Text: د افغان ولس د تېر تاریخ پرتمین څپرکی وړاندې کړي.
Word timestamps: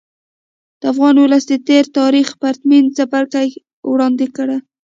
د 0.79 0.81
افغان 0.91 1.15
ولس 1.19 1.43
د 1.49 1.53
تېر 1.67 1.83
تاریخ 1.99 2.27
پرتمین 2.43 2.85
څپرکی 2.95 3.49
وړاندې 3.91 4.27
کړي. 4.37 4.57